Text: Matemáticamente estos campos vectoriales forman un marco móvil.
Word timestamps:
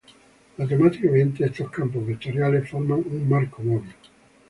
Matemáticamente 0.57 1.45
estos 1.45 1.69
campos 1.69 2.03
vectoriales 2.07 2.67
forman 2.67 3.05
un 3.05 3.29
marco 3.29 3.61
móvil. 3.61 3.93